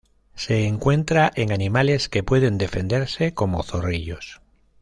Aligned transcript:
Se 0.33 0.65
encuentra 0.65 1.29
en 1.35 1.51
animales 1.51 2.09
que 2.09 2.23
pueden 2.23 2.57
defenderse, 2.57 3.35
como 3.35 3.61
zorrillos. 3.61 4.41